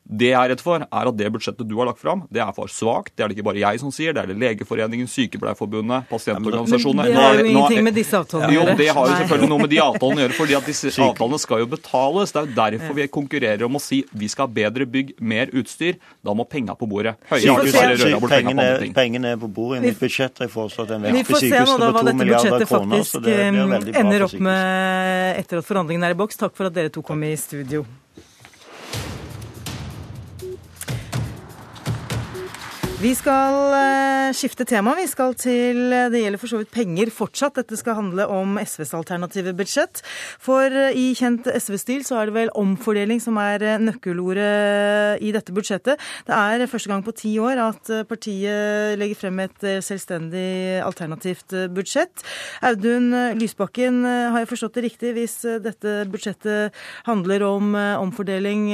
Det 0.03 0.31
jeg 0.31 0.35
er 0.35 0.49
redd 0.51 0.61
for, 0.63 0.83
er 0.83 1.09
at 1.11 1.17
det 1.17 1.27
budsjettet 1.31 1.67
du 1.69 1.75
har 1.77 1.87
lagt 1.87 2.01
fram, 2.01 2.23
det 2.33 2.41
er 2.43 2.49
for 2.55 2.71
svakt. 2.71 3.13
Det 3.15 3.23
er 3.23 3.31
det 3.31 3.37
ikke 3.37 3.45
bare 3.47 3.61
jeg 3.61 3.79
som 3.79 3.93
sier, 3.93 4.15
det 4.15 4.23
er 4.23 4.31
det 4.31 4.37
Legeforeningen, 4.41 5.07
Sykepleierforbundet, 5.07 6.07
pasientorganisasjonene. 6.09 7.05
Men 7.05 7.13
det 7.13 7.21
har 7.21 7.37
jo 7.37 7.45
ingenting 7.51 7.85
med 7.85 7.95
disse 7.95 8.19
avtalene 8.19 8.49
å 8.49 8.55
gjøre. 8.57 8.73
Jo, 8.73 8.79
det 8.81 8.89
har 8.91 9.11
jo 9.11 9.19
selvfølgelig 9.21 9.51
noe 9.53 9.63
med 9.63 9.71
de 9.71 9.79
avtalene 9.85 10.19
å 10.19 10.25
gjøre, 10.25 10.37
fordi 10.39 10.57
at 10.57 10.67
disse 10.71 10.91
avtalene 11.07 11.39
skal 11.45 11.63
jo 11.63 11.69
betales. 11.71 12.33
Det 12.35 12.41
er 12.41 12.49
jo 12.49 12.57
derfor 12.63 12.97
vi 12.97 13.07
konkurrerer 13.19 13.65
om 13.69 13.79
å 13.79 13.83
si 13.83 14.01
vi 14.11 14.31
skal 14.33 14.49
ha 14.49 14.55
bedre 14.57 14.89
bygg, 14.97 15.15
mer 15.21 15.53
utstyr. 15.61 16.01
Da 16.25 16.35
må 16.35 16.47
penga 16.49 16.75
på 16.75 16.89
bordet. 16.91 17.15
Høye 17.31 17.55
pengene, 18.27 18.67
pengene 18.97 19.35
er 19.37 19.41
på 19.41 19.47
bordet. 19.47 19.79
I 19.83 19.91
mitt 19.91 20.01
budsjett 20.01 20.43
har 20.43 20.49
jeg 20.49 20.55
foreslått 20.57 20.91
en 20.97 21.07
vekst 21.07 21.31
i 21.37 21.39
sykehusene 21.45 21.91
på 21.95 22.05
to 22.09 22.17
milliarder 22.19 22.67
kroner. 22.67 23.07
Så 23.07 23.23
det 23.23 23.37
blir 23.37 23.73
veldig 23.77 23.95
bra 23.95 24.01
ender 24.01 24.27
opp 24.27 24.37
med 24.49 25.39
etter 25.39 25.61
at 25.61 25.67
forhandlingene 25.67 26.11
er 26.11 26.15
i 26.17 26.21
boks. 26.25 26.39
Takk 26.41 26.55
for 26.57 26.67
at 26.67 26.75
dere 26.75 26.91
to 26.93 27.03
kom 27.05 27.23
i 27.27 27.33
studio. 27.39 27.85
Vi 33.01 33.15
skal 33.17 33.55
uh, 33.73 34.29
skifte 34.37 34.61
tema. 34.69 34.91
Vi 34.93 35.07
skal 35.09 35.31
til 35.33 35.89
Det 35.89 36.19
gjelder 36.21 36.37
for 36.37 36.51
så 36.51 36.59
vidt 36.59 36.69
penger 36.69 37.09
fortsatt. 37.09 37.55
Dette 37.57 37.73
skal 37.79 37.95
handle 37.97 38.27
om 38.29 38.59
SVs 38.61 38.91
alternative 38.93 39.55
budsjett. 39.57 40.03
For 40.37 40.69
uh, 40.69 40.93
i 40.93 41.07
kjent 41.17 41.49
SV-stil 41.49 42.03
så 42.05 42.19
er 42.19 42.29
det 42.29 42.35
vel 42.35 42.51
omfordeling 42.53 43.17
som 43.23 43.39
er 43.41 43.65
nøkkelordet 43.81 45.17
i 45.17 45.31
dette 45.33 45.55
budsjettet. 45.55 45.97
Det 46.27 46.35
er 46.37 46.67
første 46.69 46.91
gang 46.91 47.01
på 47.01 47.15
ti 47.17 47.31
år 47.41 47.63
at 47.63 47.89
partiet 48.05 48.93
legger 49.01 49.17
frem 49.17 49.41
et 49.47 49.65
selvstendig 49.81 50.83
alternativt 50.85 51.57
budsjett. 51.73 52.21
Audun 52.69 53.09
Lysbakken, 53.39 54.03
har 54.05 54.43
jeg 54.43 54.51
forstått 54.51 54.77
det 54.77 54.85
riktig 54.85 55.15
hvis 55.17 55.39
dette 55.65 55.95
budsjettet 56.11 56.77
handler 57.09 57.47
om 57.49 57.73
omfordeling, 57.73 58.69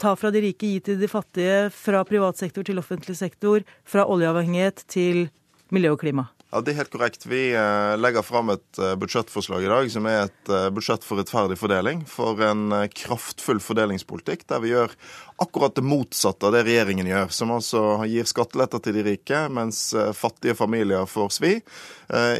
ta 0.00 0.16
fra 0.16 0.32
de 0.32 0.44
rike, 0.48 0.72
gi 0.72 0.82
til 0.88 1.00
de 1.00 1.10
fattige, 1.10 1.68
fra 1.74 2.04
privat 2.08 2.40
sektor 2.40 2.64
til 2.64 2.80
offentlig 2.80 3.09
offentlig 3.10 3.16
sektor 3.18 3.64
fra 3.84 4.06
oljeavhengighet 4.06 4.84
til 4.88 5.30
miljø 5.70 5.94
og 5.94 6.00
klima? 6.00 6.30
Ja, 6.50 6.60
Det 6.60 6.72
er 6.72 6.80
helt 6.82 6.90
korrekt. 6.90 7.26
Vi 7.26 7.52
eh, 7.54 7.96
legger 7.96 8.22
fram 8.26 8.50
et 8.50 8.78
eh, 8.78 8.96
budsjettforslag 8.98 9.62
i 9.62 9.70
dag 9.70 9.90
som 9.90 10.06
er 10.10 10.24
et 10.26 10.50
eh, 10.50 10.70
budsjett 10.74 11.04
for 11.06 11.20
rettferdig 11.20 11.56
fordeling. 11.56 12.02
For 12.10 12.40
en 12.42 12.74
kraftfull 12.90 13.60
fordelingspolitikk 13.62 14.48
der 14.50 14.58
vi 14.58 14.72
gjør 14.72 14.90
akkurat 15.38 15.76
det 15.78 15.86
motsatte 15.86 16.48
av 16.48 16.56
det 16.56 16.64
regjeringen 16.66 17.06
gjør. 17.06 17.30
Som 17.30 17.54
altså 17.54 18.02
gir 18.10 18.26
skatteletter 18.26 18.82
til 18.82 18.98
de 18.98 19.06
rike, 19.12 19.44
mens 19.48 19.94
fattige 20.18 20.58
familier 20.58 21.06
får 21.06 21.30
svi. 21.38 21.54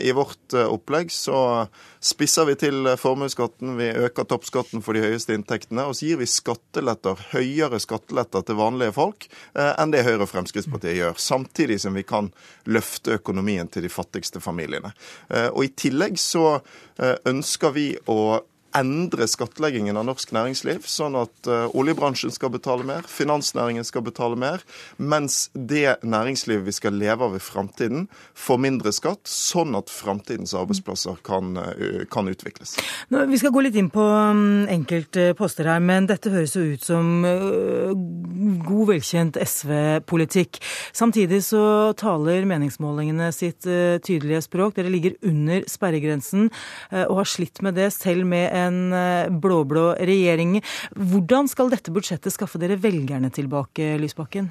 I 0.03 0.11
vårt 0.13 0.59
opplegg 0.59 1.15
så 1.15 1.39
spisser 2.01 2.47
vi 2.49 2.55
til 2.61 2.89
formuesskatten, 3.01 3.75
vi 3.79 3.91
øker 3.93 4.25
toppskatten 4.29 4.83
for 4.85 4.97
de 4.97 5.03
høyeste 5.05 5.35
inntektene, 5.37 5.85
og 5.85 5.97
så 5.99 6.09
gir 6.09 6.21
vi 6.21 6.29
skatteletter, 6.31 7.21
høyere 7.35 7.81
skatteletter 7.83 8.45
til 8.47 8.59
vanlige 8.61 8.97
folk 8.97 9.29
enn 9.55 9.93
det 9.93 10.05
Høyre 10.07 10.25
og 10.25 10.31
Fremskrittspartiet 10.33 10.97
gjør. 10.97 11.19
Samtidig 11.21 11.81
som 11.85 11.97
vi 11.97 12.05
kan 12.09 12.31
løfte 12.71 13.19
økonomien 13.21 13.69
til 13.69 13.85
de 13.85 13.93
fattigste 13.93 14.41
familiene. 14.41 14.93
Og 15.53 15.67
i 15.67 15.75
tillegg 15.77 16.17
så 16.21 16.61
ønsker 17.29 17.77
vi 17.77 17.91
å 18.09 18.41
endre 18.77 19.27
skattleggingen 19.31 19.99
av 19.99 20.07
norsk 20.09 20.33
næringsliv, 20.35 20.85
sånn 20.89 21.17
at 21.19 21.51
uh, 21.51 21.67
oljebransjen 21.77 22.33
skal 22.35 22.53
betale 22.55 22.87
mer, 22.87 23.07
finansnæringen 23.09 23.87
skal 23.87 24.05
betale 24.07 24.39
mer, 24.39 24.65
mens 24.97 25.49
det 25.55 25.99
næringslivet 26.07 26.67
vi 26.69 26.75
skal 26.77 26.99
leve 27.01 27.27
av 27.27 27.37
i 27.37 27.43
framtiden, 27.43 28.07
får 28.35 28.61
mindre 28.63 28.93
skatt, 28.95 29.23
sånn 29.29 29.77
at 29.79 29.93
framtidens 29.93 30.55
arbeidsplasser 30.59 31.19
kan, 31.27 31.57
uh, 31.59 32.05
kan 32.13 32.31
utvikles. 32.31 32.77
Nå, 33.11 33.25
vi 33.31 33.41
skal 33.41 33.55
gå 33.55 33.65
litt 33.67 33.79
inn 33.81 33.91
på 33.93 34.05
um, 34.05 34.67
enkelte 34.71 35.33
poster 35.39 35.71
her, 35.71 35.83
men 35.83 36.09
dette 36.11 36.33
høres 36.33 36.57
jo 36.57 36.67
ut 36.75 36.87
som 36.87 37.25
uh, 37.27 37.95
god, 38.65 38.87
velkjent 38.95 39.39
SV-politikk. 39.45 40.61
Samtidig 40.97 41.43
så 41.47 41.63
taler 42.01 42.49
meningsmålingene 42.49 43.31
sitt 43.35 43.65
tydelige 43.67 44.43
språk. 44.47 44.77
Dere 44.77 44.93
ligger 44.93 45.17
under 45.27 45.65
sperregrensen 45.71 46.49
og 46.91 47.21
har 47.21 47.29
slitt 47.29 47.63
med 47.65 47.77
det 47.79 47.91
selv 47.95 48.27
med 48.29 48.49
en 48.57 48.71
en 48.71 48.93
eh, 48.97 49.31
blå-blå 49.41 49.95
regjering. 50.01 50.59
Hvordan 50.97 51.51
skal 51.51 51.73
dette 51.73 51.95
budsjettet 51.95 52.35
skaffe 52.35 52.61
dere 52.61 52.79
velgerne 52.81 53.33
tilbake, 53.35 53.97
Lysbakken? 54.01 54.51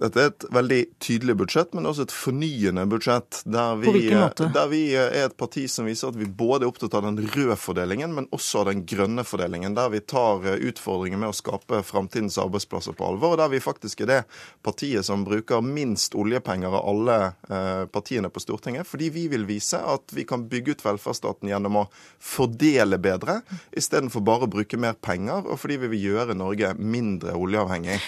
Dette 0.00 0.22
er 0.22 0.32
et 0.32 0.48
veldig 0.52 0.80
tydelig 1.02 1.36
budsjett, 1.42 1.74
men 1.76 1.88
også 1.88 2.06
et 2.06 2.14
fornyende 2.14 2.86
budsjett. 2.90 3.42
Der 3.44 3.76
vi, 3.80 3.88
På 3.88 3.96
hvilken 3.96 4.22
måte? 4.24 4.50
Der 4.54 4.70
vi 4.72 4.82
er 4.96 5.14
et 5.24 5.36
parti 5.40 5.66
som 5.72 5.88
viser 5.88 6.12
at 6.12 6.18
vi 6.20 6.28
både 6.28 6.66
er 6.66 6.72
opptatt 6.72 6.94
av 6.98 7.06
den 7.08 7.20
røde 7.34 7.56
fordelingen, 7.60 8.12
men 8.16 8.30
også 8.36 8.62
av 8.62 8.70
den 8.70 8.84
grønne 8.88 9.24
fordelingen. 9.26 9.76
Der 9.76 9.92
vi 9.92 10.02
tar 10.04 10.40
utfordringer 10.46 10.86
utfordringen 10.86 11.20
med 11.20 11.32
å 11.32 11.36
skape 11.36 11.82
framtidens 11.86 12.38
arbeidsplasser 12.38 12.94
på 12.96 13.06
alvor. 13.06 13.34
Og 13.34 13.40
der 13.40 13.50
vi 13.52 13.62
faktisk 13.62 14.02
er 14.04 14.10
det 14.10 14.20
partiet 14.64 15.06
som 15.06 15.24
bruker 15.26 15.64
minst 15.64 16.14
oljepenger 16.14 16.68
av 16.68 16.86
alle 16.86 17.18
eh, 17.48 17.84
partiene 17.90 18.30
på 18.30 18.42
Stortinget. 18.42 18.86
Fordi 18.86 19.10
vi 19.10 19.26
vil 19.32 19.46
vise 19.48 19.80
at 19.80 20.14
vi 20.14 20.26
kan 20.28 20.46
bygge 20.48 20.76
ut 20.76 20.86
velferdsstaten 20.86 21.50
gjennom 21.50 21.82
å 21.82 21.88
fordele 22.22 22.98
bedre, 23.02 23.40
istedenfor 23.76 24.24
bare 24.24 24.46
å 24.46 24.52
bruke 24.52 24.78
mer 24.80 24.96
penger, 25.00 25.46
og 25.46 25.60
fordi 25.60 25.80
vi 25.84 25.92
vil 25.94 26.08
gjøre 26.12 26.38
Norge 26.38 26.74
mindre 26.78 27.36
oljeavhengig. 27.36 28.00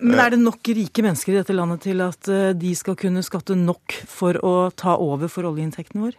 Men 0.00 0.22
er 0.22 0.32
det 0.32 0.40
nok 0.40 0.72
rike 0.76 1.04
mennesker 1.04 1.34
i 1.34 1.38
dette 1.40 1.54
landet 1.56 1.84
til 1.84 2.00
at 2.04 2.28
eh, 2.32 2.50
de 2.56 2.72
skal 2.78 2.96
kunne 2.98 3.22
skatte 3.26 3.56
nok 3.58 4.00
for 4.08 4.38
å 4.46 4.54
ta 4.72 4.96
over 4.96 5.30
for 5.32 5.48
oljeinntekten 5.50 6.00
vår? 6.02 6.16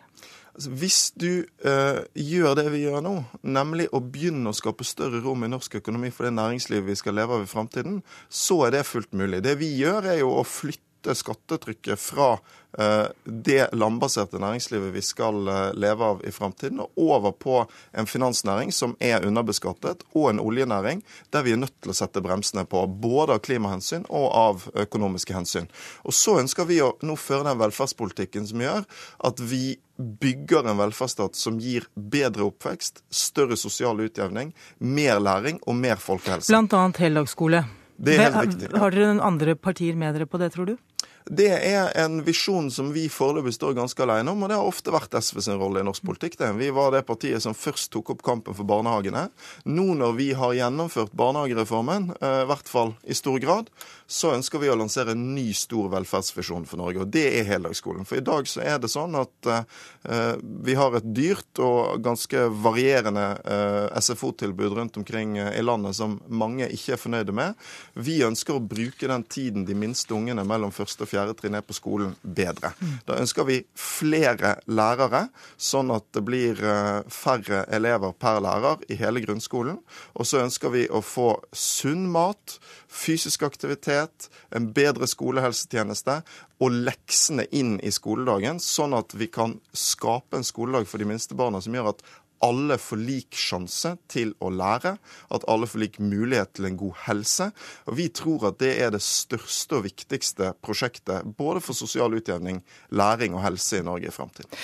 Altså, 0.52 0.74
hvis 0.78 1.00
du 1.16 1.30
eh, 1.64 2.02
gjør 2.14 2.58
det 2.60 2.68
vi 2.74 2.84
gjør 2.84 3.02
nå, 3.06 3.16
nemlig 3.42 3.88
å 3.96 4.02
begynne 4.04 4.52
å 4.52 4.58
skape 4.58 4.86
større 4.86 5.22
rom 5.24 5.48
i 5.48 5.52
norsk 5.52 5.80
økonomi 5.80 6.12
for 6.14 6.28
det 6.28 6.36
næringslivet 6.36 6.92
vi 6.92 7.00
skal 7.00 7.18
leve 7.18 7.38
av 7.38 7.46
i 7.46 7.50
framtiden, 7.50 8.02
så 8.28 8.60
er 8.68 8.76
det 8.76 8.88
fullt 8.90 9.16
mulig. 9.18 9.42
Det 9.46 9.56
vi 9.62 9.72
gjør, 9.80 10.12
er 10.12 10.22
jo 10.22 10.34
å 10.36 10.46
flytte 10.46 10.91
skattetrykket 11.08 12.00
fra 12.00 12.40
eh, 12.78 13.08
det 13.26 13.70
landbaserte 13.74 14.40
næringslivet 14.42 14.94
vi 14.94 15.02
skal 15.02 15.48
eh, 15.48 15.74
leve 15.74 16.06
av 16.14 16.24
i 16.28 16.32
framtiden, 16.32 16.80
og 16.84 17.02
over 17.02 17.32
på 17.32 17.58
en 17.98 18.10
finansnæring 18.10 18.72
som 18.76 18.96
er 19.00 19.26
underbeskattet, 19.28 20.06
og 20.14 20.30
en 20.30 20.42
oljenæring 20.44 21.04
der 21.34 21.46
vi 21.48 21.56
er 21.56 21.62
nødt 21.62 21.76
til 21.82 21.94
å 21.94 21.98
sette 21.98 22.24
bremsene 22.24 22.66
på, 22.70 22.86
både 22.88 23.38
av 23.38 23.44
klimahensyn 23.46 24.06
og 24.10 24.28
av 24.32 24.68
økonomiske 24.86 25.36
hensyn. 25.36 25.70
Og 26.06 26.14
så 26.16 26.40
ønsker 26.42 26.70
vi 26.70 26.82
å 26.86 26.94
nå 27.02 27.18
føre 27.20 27.50
den 27.50 27.62
velferdspolitikken 27.62 28.48
som 28.48 28.62
gjør 28.62 28.86
at 29.28 29.42
vi 29.42 29.80
bygger 30.02 30.70
en 30.70 30.80
velferdsstat 30.80 31.36
som 31.38 31.60
gir 31.62 31.86
bedre 31.94 32.48
oppvekst, 32.48 33.04
større 33.14 33.58
sosial 33.60 34.00
utjevning, 34.02 34.54
mer 34.80 35.20
læring 35.22 35.60
og 35.68 35.78
mer 35.78 36.02
folkehelse. 36.02 36.50
Blant 36.50 36.74
annet 36.74 37.02
heldagsskole. 37.04 37.66
Det 38.02 38.16
er 38.16 38.24
helt 38.24 38.36
Har- 38.36 38.46
riktig. 38.48 38.70
Har 38.80 38.92
dere 38.92 39.22
andre 39.22 39.56
partier 39.56 39.96
med 39.96 40.16
dere 40.16 40.26
på 40.26 40.40
det, 40.42 40.54
tror 40.54 40.66
du? 40.66 40.78
Det 41.26 41.52
er 41.54 41.92
en 42.02 42.22
visjon 42.26 42.72
som 42.74 42.92
vi 42.96 43.06
foreløpig 43.12 43.54
står 43.56 43.76
ganske 43.78 44.04
alene 44.04 44.34
om, 44.34 44.42
og 44.42 44.50
det 44.50 44.58
har 44.58 44.68
ofte 44.68 44.94
vært 44.94 45.14
SV 45.20 45.42
sin 45.46 45.60
rolle 45.62 45.82
i 45.82 45.86
norsk 45.86 46.04
politikk. 46.06 46.38
det. 46.40 46.52
Vi 46.58 46.70
var 46.74 46.92
det 46.92 47.06
partiet 47.06 47.44
som 47.44 47.54
først 47.54 47.92
tok 47.94 48.16
opp 48.16 48.24
kampen 48.26 48.58
for 48.58 48.68
barnehagene. 48.68 49.28
Nå 49.66 49.94
når 50.00 50.16
vi 50.18 50.32
har 50.34 50.56
gjennomført 50.58 51.14
barnehagereformen, 51.14 52.12
eh, 52.22 52.42
i 52.44 52.50
hvert 52.50 52.68
fall 52.68 52.96
i 53.04 53.14
stor 53.14 53.40
grad, 53.40 53.70
så 54.08 54.34
ønsker 54.36 54.60
vi 54.60 54.70
å 54.70 54.76
lansere 54.76 55.14
en 55.16 55.36
ny 55.36 55.54
stor 55.56 55.90
velferdsvisjon 55.94 56.66
for 56.68 56.82
Norge, 56.82 57.00
og 57.04 57.12
det 57.14 57.28
er 57.40 57.48
heldagsskolen. 57.48 58.06
For 58.06 58.20
i 58.20 58.26
dag 58.26 58.48
så 58.50 58.64
er 58.66 58.82
det 58.82 58.90
sånn 58.92 59.16
at 59.16 59.48
uh, 59.48 60.36
vi 60.42 60.76
har 60.76 60.98
et 60.98 61.08
dyrt 61.16 61.62
og 61.64 62.02
ganske 62.04 62.44
varierende 62.52 63.28
uh, 63.40 64.00
SFO-tilbud 64.02 64.76
rundt 64.76 65.00
omkring 65.00 65.38
i 65.40 65.64
landet 65.64 65.96
som 65.96 66.18
mange 66.28 66.68
ikke 66.76 66.98
er 66.98 67.00
fornøyde 67.00 67.36
med. 67.36 67.56
Vi 67.96 68.20
ønsker 68.28 68.58
å 68.58 68.64
bruke 68.64 69.08
den 69.08 69.24
tiden 69.32 69.64
de 69.68 69.78
minste 69.80 70.16
ungene 70.18 70.44
mellom 70.48 70.76
første 70.76 71.08
og 71.08 71.11
fjerde 71.12 71.36
trinn 71.38 71.58
er 71.58 71.66
på 71.66 71.76
skolen, 71.76 72.16
bedre. 72.24 72.74
Da 73.08 73.20
ønsker 73.22 73.48
vi 73.48 73.60
flere 73.78 74.56
lærere, 74.72 75.28
sånn 75.60 75.92
at 75.94 76.08
det 76.16 76.24
blir 76.28 76.62
eh, 76.64 77.02
færre 77.12 77.66
elever 77.74 78.16
per 78.18 78.42
lærer 78.44 78.86
i 78.92 78.98
hele 79.00 79.24
grunnskolen. 79.24 79.82
Og 80.16 80.28
så 80.28 80.44
ønsker 80.46 80.74
vi 80.74 80.88
å 80.90 81.04
få 81.06 81.34
sunn 81.56 82.08
mat, 82.12 82.58
fysisk 82.92 83.46
aktivitet, 83.48 84.30
en 84.52 84.72
bedre 84.76 85.08
skolehelsetjeneste 85.08 86.22
og 86.62 86.76
leksene 86.86 87.48
inn 87.58 87.78
i 87.82 87.92
skoledagen, 87.94 88.60
sånn 88.62 88.94
at 88.94 89.16
vi 89.18 89.28
kan 89.34 89.56
skape 89.74 90.38
en 90.38 90.46
skoledag 90.46 90.86
for 90.90 91.02
de 91.02 91.08
minste 91.10 91.38
barna 91.38 91.62
som 91.64 91.74
gjør 91.74 91.94
at 91.96 92.04
alle 92.46 92.78
får 92.82 93.02
lik 93.02 93.38
sjanse 93.38 93.96
til 94.12 94.34
å 94.42 94.52
lære, 94.54 94.96
at 95.32 95.48
alle 95.52 95.70
får 95.70 95.84
lik 95.84 96.00
mulighet 96.04 96.56
til 96.58 96.70
en 96.70 96.80
god 96.80 97.04
helse. 97.08 97.52
Og 97.88 97.98
Vi 97.98 98.08
tror 98.10 98.48
at 98.52 98.60
det 98.60 98.74
er 98.82 98.94
det 98.94 99.04
største 99.06 99.80
og 99.80 99.86
viktigste 99.86 100.54
prosjektet 100.62 101.36
både 101.38 101.62
for 101.62 101.78
sosial 101.78 102.14
utjevning, 102.18 102.64
læring 102.90 103.38
og 103.38 103.46
helse 103.46 103.80
i 103.80 103.86
Norge 103.86 104.10
i 104.10 104.16
framtiden. 104.16 104.58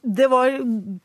Det 0.00 0.30
var 0.32 0.54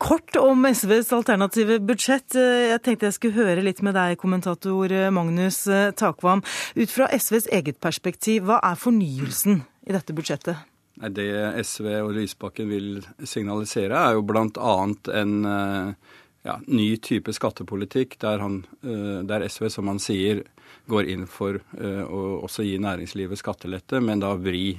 kort 0.00 0.36
om 0.40 0.64
SVs 0.64 1.10
alternative 1.12 1.82
budsjett. 1.84 2.32
Jeg 2.32 2.80
tenkte 2.80 3.10
jeg 3.10 3.16
skulle 3.18 3.36
høre 3.36 3.64
litt 3.64 3.82
med 3.84 3.92
deg, 3.92 4.16
kommentator 4.16 4.94
Magnus 5.12 5.66
Takvam. 6.00 6.40
Ut 6.72 6.94
fra 6.94 7.10
SVs 7.12 7.50
eget 7.52 7.76
perspektiv, 7.82 8.48
hva 8.48 8.56
er 8.64 8.80
fornyelsen 8.80 9.60
i 9.84 9.92
dette 9.92 10.16
budsjettet? 10.16 10.64
Det 10.96 11.64
SV 11.66 11.86
og 12.00 12.14
Lysbakken 12.16 12.70
vil 12.72 12.92
signalisere, 13.20 13.98
er 14.00 14.16
jo 14.16 14.22
bl.a. 14.24 14.74
en 15.20 15.32
eh, 15.44 16.12
ja, 16.48 16.54
ny 16.72 16.86
type 17.04 17.34
skattepolitikk 17.36 18.16
der, 18.22 18.40
han, 18.40 18.62
eh, 18.80 19.18
der 19.28 19.44
SV, 19.44 19.68
som 19.74 19.90
han 19.92 20.00
sier, 20.00 20.40
går 20.88 21.10
inn 21.12 21.26
for 21.28 21.58
eh, 21.76 22.00
å 22.00 22.22
også 22.46 22.64
gi 22.64 22.78
næringslivet 22.80 23.42
skattelette, 23.42 24.00
men 24.00 24.22
da 24.24 24.32
vri 24.40 24.78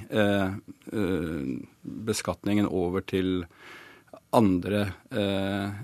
beskatningen 2.08 2.66
over 2.66 3.04
til 3.06 3.44
andre 4.34 4.86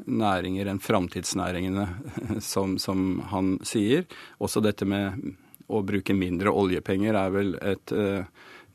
næringer 0.05 0.69
enn 0.69 0.81
framtidsnæringene, 0.83 1.87
som, 2.53 2.75
som 2.83 3.23
han 3.31 3.55
sier. 3.64 4.09
Også 4.43 4.64
dette 4.64 4.88
med 4.88 5.14
å 5.71 5.81
bruke 5.87 6.17
mindre 6.17 6.53
oljepenger 6.53 7.17
er 7.21 7.33
vel 7.33 7.55
et 7.62 7.95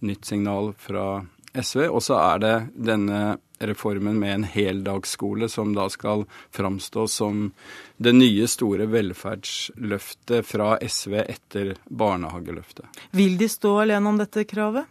nytt 0.05 0.25
signal 0.25 0.71
fra 0.79 1.19
SV. 1.53 1.87
Og 1.89 2.03
så 2.03 2.17
er 2.19 2.43
det 2.43 2.55
denne 2.75 3.37
reformen 3.59 4.19
med 4.19 4.33
en 4.33 4.43
heldagsskole 4.43 5.49
som 5.49 5.73
da 5.75 5.89
skal 5.91 6.25
framstå 6.55 7.07
som 7.07 7.51
det 7.97 8.13
nye 8.15 8.47
store 8.47 8.87
velferdsløftet 8.91 10.47
fra 10.47 10.77
SV 10.79 11.13
etter 11.25 11.75
barnehageløftet. 11.89 12.85
Vil 13.11 13.37
de 13.37 13.49
stå 13.51 13.79
alene 13.83 14.09
om 14.09 14.17
dette 14.21 14.43
kravet? 14.47 14.85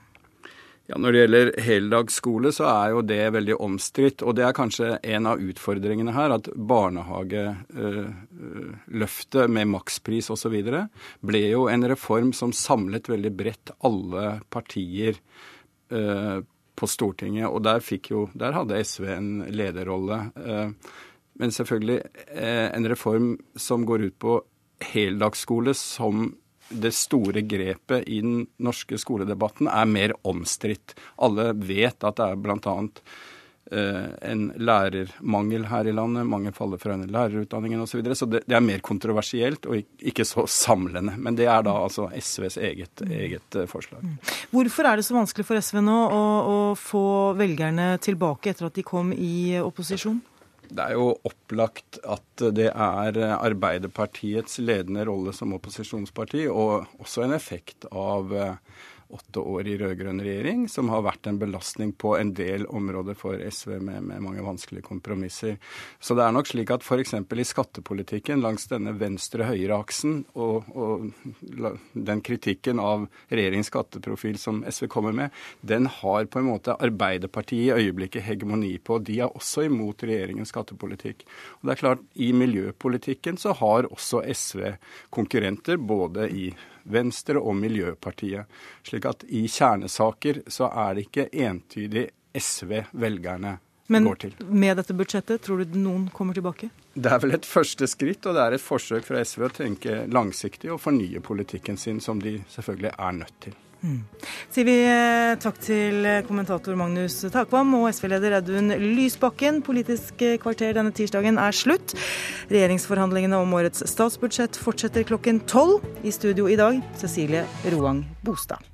Ja, 0.88 0.96
Når 0.96 1.12
det 1.12 1.18
gjelder 1.20 1.52
heldagsskole, 1.60 2.48
så 2.52 2.64
er 2.64 2.90
jo 2.94 3.02
det 3.04 3.30
veldig 3.34 3.56
omstridt. 3.60 4.22
Og 4.24 4.34
det 4.38 4.44
er 4.46 4.52
kanskje 4.56 4.98
en 5.04 5.26
av 5.28 5.36
utfordringene 5.44 6.12
her, 6.16 6.32
at 6.32 6.48
barnehageløftet 6.56 9.50
med 9.52 9.68
makspris 9.68 10.32
osv. 10.32 10.56
ble 11.20 11.42
jo 11.44 11.68
en 11.68 11.84
reform 11.92 12.32
som 12.32 12.56
samlet 12.56 13.04
veldig 13.12 13.32
bredt 13.36 13.68
alle 13.84 14.40
partier 14.48 15.12
eh, 15.12 15.20
på 16.78 16.88
Stortinget. 16.88 17.48
Og 17.50 17.62
der, 17.66 17.82
fikk 17.84 18.12
jo, 18.12 18.26
der 18.38 18.56
hadde 18.56 18.80
SV 18.84 19.08
en 19.14 19.30
lederrolle. 19.50 20.20
Eh, 20.38 20.92
men 21.38 21.54
selvfølgelig 21.54 22.00
eh, 22.34 22.68
en 22.74 22.90
reform 22.90 23.32
som 23.58 23.86
går 23.88 24.08
ut 24.08 24.18
på 24.18 24.36
heldagsskole 24.92 25.74
som 25.74 26.30
det 26.68 26.92
store 26.92 27.40
grepet 27.48 28.04
i 28.12 28.20
den 28.20 28.42
norske 28.60 28.98
skoledebatten 29.00 29.70
er 29.72 29.88
mer 29.88 30.14
omstridt. 30.28 30.94
Alle 31.24 31.50
vet 31.56 32.04
at 32.04 32.18
det 32.20 32.26
er 32.28 32.42
blant 32.44 32.68
Eh, 32.68 33.02
en 33.70 34.44
lærermangel 34.56 35.66
her 35.68 35.88
i 35.88 35.92
landet. 35.92 36.26
Mange 36.26 36.52
faller 36.56 36.80
fra 36.80 36.94
under 36.96 37.10
lærerutdanningen 37.12 37.82
osv. 37.84 37.90
Så, 37.90 37.98
videre. 38.00 38.16
så 38.16 38.28
det, 38.30 38.42
det 38.48 38.56
er 38.56 38.64
mer 38.64 38.80
kontroversielt 38.84 39.66
og 39.68 39.82
ikke 39.98 40.24
så 40.24 40.46
samlende. 40.48 41.16
Men 41.18 41.36
det 41.38 41.48
er 41.50 41.66
da 41.66 41.74
altså 41.82 42.08
SVs 42.14 42.58
eget, 42.70 43.04
eget 43.04 43.58
eh, 43.58 43.68
forslag. 43.68 44.04
Hvorfor 44.54 44.88
er 44.88 44.98
det 44.98 45.06
så 45.08 45.18
vanskelig 45.18 45.46
for 45.48 45.60
SV 45.60 45.82
nå 45.84 45.98
å, 46.08 46.24
å 46.54 46.58
få 46.78 47.06
velgerne 47.38 47.94
tilbake 48.04 48.54
etter 48.54 48.70
at 48.70 48.78
de 48.78 48.86
kom 48.86 49.12
i 49.12 49.58
opposisjon? 49.60 50.20
Det 50.68 50.84
er 50.84 50.98
jo 50.98 51.14
opplagt 51.24 51.96
at 52.04 52.44
det 52.52 52.68
er 52.68 53.18
Arbeiderpartiets 53.38 54.58
ledende 54.60 55.06
rolle 55.08 55.32
som 55.32 55.54
opposisjonsparti, 55.56 56.44
og 56.52 57.00
også 57.00 57.24
en 57.24 57.36
effekt 57.36 57.88
av 57.88 58.34
eh, 58.36 58.84
åtte 59.08 59.40
år 59.40 59.68
i 59.68 59.76
rød-grønn 59.80 60.20
regjering, 60.20 60.66
som 60.68 60.90
har 60.92 61.04
vært 61.06 61.26
en 61.30 61.38
belastning 61.40 61.94
på 61.96 62.14
en 62.18 62.34
del 62.36 62.66
områder 62.66 63.16
for 63.16 63.40
SV 63.40 63.78
med, 63.80 64.02
med 64.04 64.22
mange 64.24 64.44
vanskelige 64.44 64.84
kompromisser. 64.84 65.56
Så 66.00 66.16
det 66.18 66.26
er 66.26 66.34
nok 66.36 66.50
slik 66.50 66.72
at 66.74 66.84
f.eks. 66.84 67.14
i 67.16 67.46
skattepolitikken 67.48 68.44
langs 68.44 68.68
denne 68.68 68.92
venstre-høyre-aksen 69.00 70.20
og, 70.36 70.68
og 70.76 71.08
den 71.92 72.22
kritikken 72.24 72.82
av 72.82 73.08
regjeringens 73.32 73.72
skatteprofil 73.72 74.38
som 74.40 74.60
SV 74.68 74.88
kommer 74.92 75.16
med, 75.16 75.34
den 75.60 75.88
har 76.00 76.28
på 76.28 76.42
en 76.42 76.50
måte 76.50 76.76
Arbeiderpartiet 76.76 77.72
i 77.72 77.88
øyeblikket 77.88 78.26
hegemoni 78.28 78.76
på. 78.78 79.00
De 79.00 79.20
er 79.24 79.32
også 79.32 79.64
imot 79.68 80.04
regjeringens 80.04 80.52
skattepolitikk. 80.52 81.24
Og 81.58 81.68
det 81.68 81.74
er 81.74 81.84
klart, 81.84 82.04
I 82.14 82.32
miljøpolitikken 82.36 83.40
så 83.40 83.56
har 83.56 83.88
også 83.88 84.22
SV 84.34 84.74
konkurrenter 85.14 85.80
både 85.80 86.28
i 86.28 86.50
Venstre 86.92 87.40
og 87.40 87.56
Miljøpartiet. 87.58 88.48
Slik 88.86 89.08
at 89.08 89.24
i 89.28 89.46
kjernesaker 89.46 90.42
så 90.50 90.70
er 90.72 90.96
det 90.96 91.08
ikke 91.08 91.28
entydig 91.32 92.08
SV 92.38 92.82
velgerne 92.92 93.58
Men 93.88 94.04
med 94.48 94.76
dette 94.76 94.92
budsjettet, 94.92 95.40
tror 95.42 95.64
du 95.64 95.78
noen 95.80 96.10
kommer 96.12 96.36
tilbake? 96.36 96.68
Det 96.92 97.08
er 97.08 97.22
vel 97.22 97.38
et 97.38 97.46
første 97.48 97.86
skritt, 97.88 98.26
og 98.28 98.36
det 98.36 98.42
er 98.42 98.56
et 98.56 98.64
forsøk 98.64 99.06
fra 99.06 99.22
SV 99.24 99.46
å 99.46 99.54
tenke 99.62 100.02
langsiktig 100.12 100.68
og 100.74 100.82
fornye 100.82 101.22
politikken 101.24 101.80
sin, 101.80 102.02
som 102.04 102.20
de 102.20 102.36
selvfølgelig 102.52 102.92
er 102.92 103.16
nødt 103.22 103.40
til. 103.46 103.56
Mm. 103.78 104.00
Sier 104.50 104.66
vi 104.66 104.76
eh, 104.82 105.36
takk 105.38 105.60
til 105.62 106.06
kommentator 106.26 106.74
Magnus 106.78 107.20
Takvam 107.30 107.76
og 107.78 107.88
SV-leder 107.94 108.38
Audun 108.40 108.74
Lysbakken. 108.82 109.62
Politisk 109.66 110.24
kvarter 110.42 110.74
denne 110.76 110.94
tirsdagen 110.94 111.38
er 111.38 111.54
slutt. 111.54 111.94
Regjeringsforhandlingene 112.50 113.38
om 113.38 113.54
årets 113.58 113.86
statsbudsjett 113.86 114.58
fortsetter 114.58 115.06
klokken 115.06 115.44
tolv. 115.50 115.84
I 116.02 116.14
studio 116.14 116.50
i 116.50 116.58
dag 116.58 116.82
Cecilie 116.98 117.46
Roang 117.70 118.02
Bostad. 118.26 118.66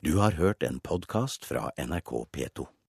Du 0.00 0.14
har 0.16 0.38
hørt 0.38 0.62
en 0.62 0.80
podkast 0.80 1.44
fra 1.44 1.68
NRK 1.76 2.14
P2. 2.32 2.70